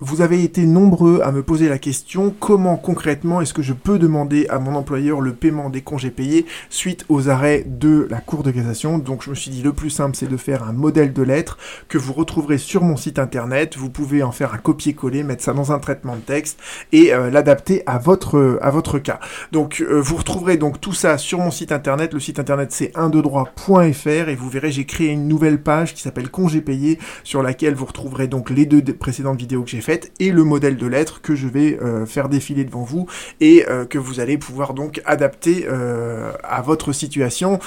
[0.00, 3.98] vous avez été nombreux à me poser la question comment concrètement est-ce que je peux
[3.98, 8.42] demander à mon employeur le paiement des congés payés suite aux arrêts de la Cour
[8.42, 8.96] de cassation?
[8.96, 11.58] Donc je me suis dit le plus simple c'est de faire un modèle de lettre
[11.88, 13.76] que vous retrouverez sur mon site internet.
[13.76, 16.58] Vous pouvez en faire un copier-coller, mettre ça dans un traitement de texte
[16.92, 19.20] et euh, l'adapter à votre à votre cas.
[19.52, 22.14] Donc euh, vous retrouverez donc tout ça sur mon site internet.
[22.14, 26.00] Le site internet c'est 1 droit.fr et vous verrez j'ai créé une nouvelle page qui
[26.00, 29.89] s'appelle congés payés sur laquelle vous retrouverez donc les deux précédentes vidéos que j'ai faites
[30.18, 33.06] et le modèle de lettre que je vais euh, faire défiler devant vous
[33.40, 37.58] et euh, que vous allez pouvoir donc adapter euh, à votre situation.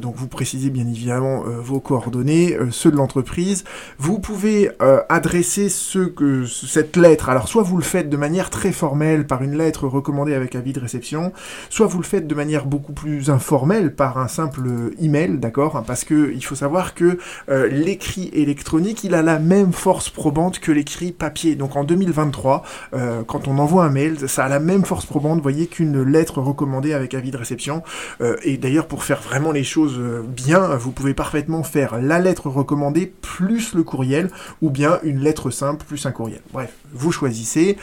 [0.00, 3.64] donc vous précisez bien évidemment vos coordonnées, ceux de l'entreprise.
[3.98, 4.70] Vous pouvez
[5.08, 7.28] adresser ce que cette lettre.
[7.28, 10.72] Alors soit vous le faites de manière très formelle par une lettre recommandée avec avis
[10.72, 11.32] de réception,
[11.70, 16.04] soit vous le faites de manière beaucoup plus informelle par un simple email, d'accord Parce
[16.04, 21.12] que il faut savoir que l'écrit électronique, il a la même force probante que l'écrit
[21.12, 21.56] papier.
[21.74, 22.62] En 2023,
[22.94, 26.40] euh, quand on envoie un mail, ça a la même force probante, voyez, qu'une lettre
[26.40, 27.82] recommandée avec avis de réception.
[28.20, 32.18] Euh, et d'ailleurs, pour faire vraiment les choses euh, bien, vous pouvez parfaitement faire la
[32.18, 34.30] lettre recommandée plus le courriel,
[34.62, 36.40] ou bien une lettre simple plus un courriel.
[36.52, 37.76] Bref, vous choisissez.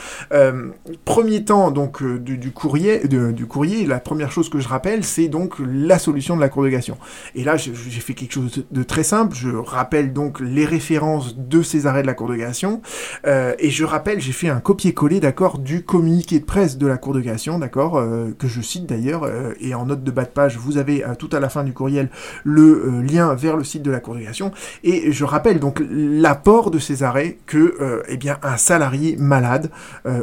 [1.06, 5.56] premier temps donc du, courrier, du courrier, la première chose que je rappelle, c'est donc
[5.60, 6.98] la solution de la congrégation.
[7.36, 9.36] Et là, j'ai fait quelque chose de très simple.
[9.36, 12.82] Je rappelle donc les références de ces arrêts de la congrégation
[13.26, 16.96] et je je rappelle, j'ai fait un copier-coller, d'accord, du communiqué de presse de la
[16.96, 20.24] Cour de cassation, d'accord, euh, que je cite d'ailleurs, euh, et en note de bas
[20.24, 22.10] de page, vous avez euh, tout à la fin du courriel
[22.46, 24.54] le lien vers le site de la Cour de cassation,
[24.86, 29.70] et je rappelle donc l'apport de ces arrêts que, eh bien, un salarié malade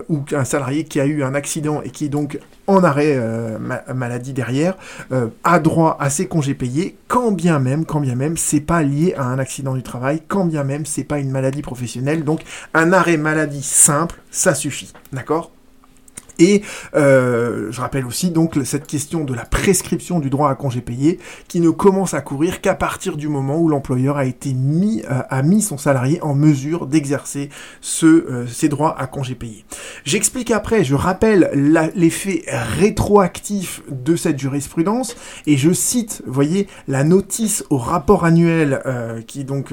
[0.08, 2.38] ou un salarié qui a eu un accident et qui donc
[2.70, 3.18] en arrêt
[3.94, 4.76] maladie derrière
[5.44, 9.14] a droit à ses congés payés, quand bien même, quand bien même, c'est pas lié
[9.16, 12.42] à un accident du travail, quand bien même c'est pas une maladie professionnelle, donc
[12.74, 14.92] un arrêt maladie simple, ça suffit.
[15.12, 15.50] D'accord?
[16.40, 16.62] Et
[16.96, 21.18] euh, je rappelle aussi donc cette question de la prescription du droit à congé payé
[21.46, 25.22] qui ne commence à courir qu'à partir du moment où l'employeur a été mis euh,
[25.28, 27.50] a mis son salarié en mesure d'exercer
[27.80, 29.64] ce euh, ses droits à congé payé.
[30.04, 31.50] J'explique après, je rappelle
[31.94, 35.14] l'effet rétroactif de cette jurisprudence
[35.46, 38.82] et je cite, voyez, la notice au rapport annuel
[39.26, 39.72] qui donc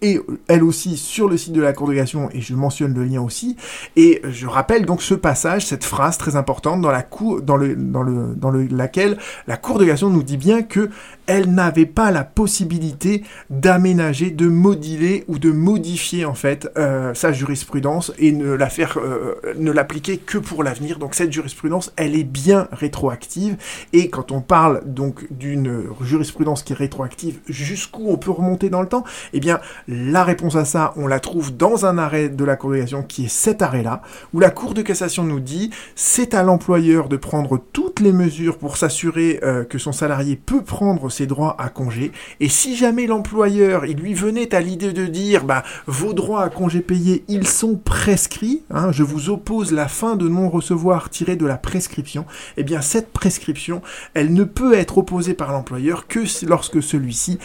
[0.00, 1.94] est elle aussi sur le site de la de
[2.32, 3.56] et je mentionne le lien aussi
[3.96, 7.74] et je rappelle donc ce passage, cette phrase très importante dans la cour, dans le,
[7.74, 10.90] dans le, dans le, laquelle la Cour de cassation nous dit bien que
[11.26, 17.32] elle n'avait pas la possibilité d'aménager, de moduler ou de modifier en fait euh, sa
[17.32, 20.98] jurisprudence et ne la faire, euh, ne l'appliquer que pour l'avenir.
[20.98, 23.56] Donc cette jurisprudence, elle est bien rétroactive
[23.92, 28.82] et quand on parle donc d'une jurisprudence qui est rétroactive, jusqu'où on peut remonter dans
[28.82, 29.04] le temps?
[29.32, 32.70] Eh bien, la réponse à ça, on la trouve dans un arrêt de la Cour
[32.70, 36.42] de cassation qui est cet arrêt-là, où la Cour de cassation nous dit c'est à
[36.42, 41.26] l'employeur de prendre toutes les mesures pour s'assurer euh, que son salarié peut prendre ses
[41.26, 42.12] droits à congé.
[42.40, 46.48] Et si jamais l'employeur, il lui venait à l'idée de dire, bah, vos droits à
[46.48, 51.46] congé payés, ils sont prescrits, hein, je vous oppose la fin de non-recevoir tirée de
[51.46, 53.82] la prescription, eh bien, cette prescription,
[54.14, 57.38] elle ne peut être opposée par l'employeur que lorsque celui-ci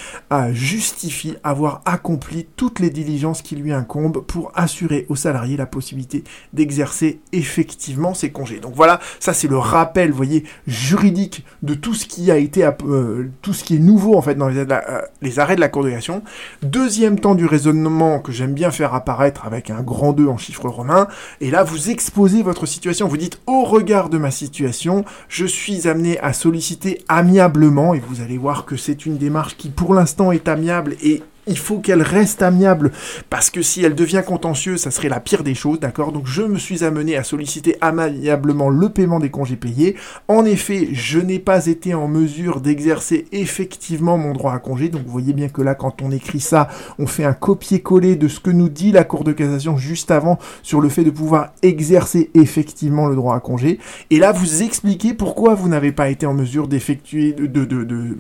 [0.52, 6.24] justifie avoir accompli toutes les diligences qui lui incombent pour assurer au salarié la possibilité
[6.54, 8.29] d'exercer effectivement ses
[8.62, 12.64] donc voilà, ça c'est le rappel, vous voyez, juridique de tout ce qui a été,
[12.66, 15.84] euh, tout ce qui est nouveau en fait dans les, euh, arrêts de la Cour
[15.84, 16.24] de cassation.
[16.64, 20.70] Deuxième temps du raisonnement que j'aime bien faire apparaître avec un grand 2 en chiffres
[20.70, 21.08] romains.
[21.42, 23.08] Et là, vous exposez votre situation.
[23.08, 28.22] Vous dites, au regard de ma situation, je suis amené à solliciter amiablement, et vous
[28.22, 32.02] allez voir que c'est une démarche qui pour l'instant est amiable et il faut qu'elle
[32.02, 32.92] reste amiable,
[33.30, 36.12] parce que si elle devient contentieuse, ça serait la pire des choses, d'accord?
[36.12, 39.96] Donc je me suis amené à solliciter amiablement le paiement des congés payés.
[40.28, 45.04] En effet, je n'ai pas été en mesure d'exercer effectivement mon droit à congé, donc
[45.06, 48.40] vous voyez bien que là, quand on écrit ça, on fait un copier-coller de ce
[48.40, 52.30] que nous dit la Cour de cassation juste avant sur le fait de pouvoir exercer
[52.36, 53.80] effectivement le droit à congé.
[54.12, 58.18] Et là, vous expliquez pourquoi vous n'avez pas été en mesure d'effectuer, de, de, de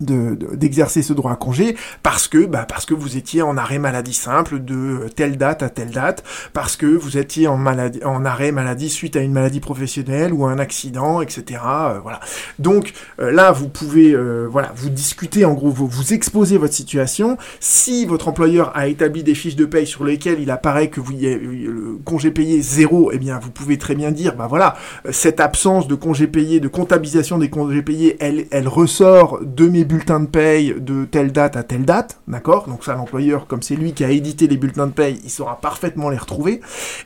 [0.00, 4.12] d'exercer ce droit à congé parce que bah parce que vous étiez en arrêt maladie
[4.12, 8.52] simple de telle date à telle date parce que vous étiez en maladie en arrêt
[8.52, 12.20] maladie suite à une maladie professionnelle ou un accident etc euh, voilà.
[12.58, 16.74] Donc euh, là vous pouvez euh, voilà vous discuter en gros vous, vous exposez votre
[16.74, 17.38] situation.
[17.60, 21.12] Si votre employeur a établi des fiches de paye sur lesquelles il apparaît que vous
[21.12, 24.76] y avez le congé payé zéro eh bien vous pouvez très bien dire bah voilà
[25.10, 29.84] cette absence de congé payé de comptabilisation des congés payés elle elle ressort de mes
[29.94, 32.66] bulletin de paye de telle date à telle date, d'accord?
[32.66, 35.60] Donc ça, l'employeur, comme c'est lui qui a édité les bulletins de paye, il saura
[35.60, 36.60] parfaitement les retrouver.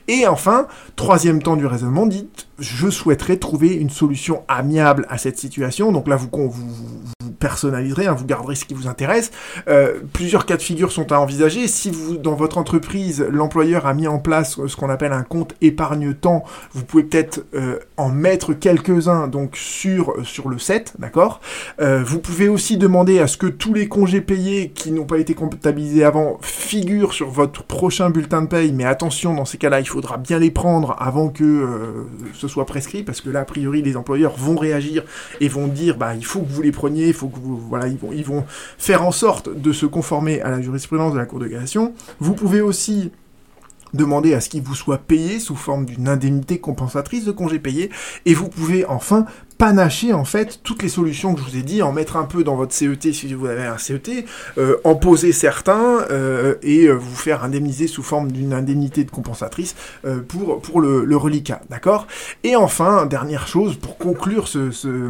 [0.07, 5.37] Et enfin, troisième temps du raisonnement, dites, je souhaiterais trouver une solution amiable à cette
[5.37, 5.91] situation.
[5.91, 6.98] Donc là, vous, vous, vous
[7.39, 9.31] personnaliserez, hein, vous garderez ce qui vous intéresse.
[9.67, 11.67] Euh, plusieurs cas de figure sont à envisager.
[11.67, 15.55] Si vous, dans votre entreprise, l'employeur a mis en place ce qu'on appelle un compte
[15.61, 16.43] épargne-temps,
[16.73, 21.39] vous pouvez peut-être euh, en mettre quelques-uns donc sur, sur le set, d'accord?
[21.81, 25.17] Euh, Vous pouvez aussi demander à ce que tous les congés payés qui n'ont pas
[25.17, 29.79] été comptabilisés avant figurent sur votre prochain bulletin de paye, mais attention, dans ces cas-là,
[29.79, 31.67] il faudra bien les prendre avant que
[32.33, 35.03] ce soit prescrit, parce que là, a priori, les employeurs vont réagir
[35.39, 37.87] et vont dire, bah, il faut que vous les preniez, il faut que vous, voilà,
[37.87, 38.45] ils vont,
[38.77, 41.93] faire en sorte de se conformer à la jurisprudence de la Cour de cassation.
[42.19, 43.11] Vous pouvez aussi
[43.93, 47.89] demander à ce qu'il vous soit payé sous forme d'une indemnité compensatrice de congé payé,
[48.25, 49.25] et vous pouvez enfin
[49.59, 52.45] panacher en fait toutes les solutions que je vous ai dit, en mettre un peu
[52.45, 54.25] dans votre CET si vous avez un CET,
[54.57, 59.11] euh, en poser certains euh, et euh, vous faire indemniser sous forme d'une indemnité de
[59.11, 59.75] compensatrice
[60.29, 62.07] pour, pour le, le reliquat, d'accord?
[62.45, 65.09] Et enfin, dernière chose, pour conclure ce, ce,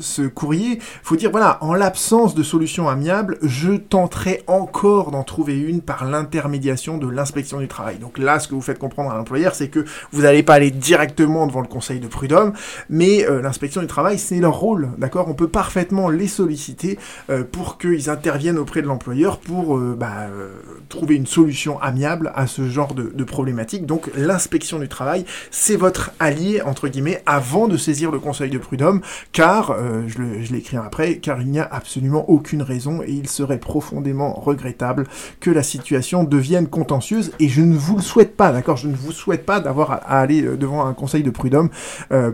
[0.00, 5.58] ce courrier, faut dire voilà, en l'absence de solution amiable, je tenterai encore d'en trouver
[5.58, 7.98] une par l'intermédiation de l'inspection du travail.
[7.98, 10.70] Donc là, ce que vous faites comprendre à l'employeur, c'est que vous n'allez pas aller
[10.70, 12.54] directement devant le conseil de prud'homme,
[12.88, 15.28] mais l'inspection du travail, c'est leur rôle, d'accord?
[15.28, 16.98] On peut parfaitement les solliciter
[17.30, 20.50] euh, pour qu'ils interviennent auprès de l'employeur pour euh, bah, euh,
[20.88, 23.86] trouver une solution amiable à ce genre de, problématique.
[23.86, 28.58] Donc l'inspection du travail, c'est votre allié, entre guillemets, avant de saisir le conseil de
[28.58, 29.00] prud'homme,
[29.32, 29.74] car,
[30.06, 35.06] je l'écris après, car il n'y a absolument aucune raison et il serait profondément regrettable
[35.40, 38.76] que la situation devienne contentieuse et je ne vous le souhaite pas, d'accord?
[38.76, 41.70] Je ne vous souhaite pas d'avoir à, à, aller devant un conseil de prud'homme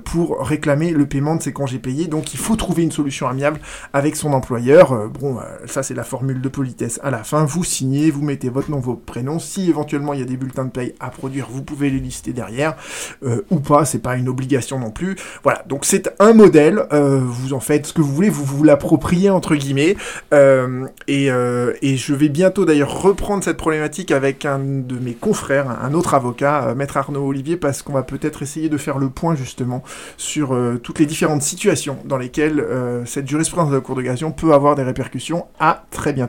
[0.05, 3.61] pour réclamer le paiement de ses congés payés, donc il faut trouver une solution amiable
[3.93, 4.93] avec son employeur.
[4.93, 7.45] Euh, bon, euh, ça c'est la formule de politesse à la fin.
[7.45, 9.39] Vous signez, vous mettez votre nom, votre prénom.
[9.39, 12.33] Si éventuellement il y a des bulletins de paye à produire, vous pouvez les lister
[12.33, 12.77] derrière
[13.25, 13.85] euh, ou pas.
[13.85, 15.17] C'est pas une obligation non plus.
[15.43, 16.87] Voilà, donc c'est un modèle.
[16.91, 19.97] vous en faites ce que vous voulez, vous vous l'appropriez entre guillemets.
[20.33, 25.95] et, et je vais bientôt d'ailleurs reprendre cette problématique avec un de mes confrères, un
[25.95, 29.83] autre avocat, maître Arnaud Olivier, parce qu'on va peut-être essayer de faire le point justement
[30.17, 34.01] sur toutes les différentes différentes situations dans lesquelles euh, cette jurisprudence de la Cour de
[34.01, 35.45] cassation peut avoir des répercussions.
[35.59, 36.29] À très bientôt.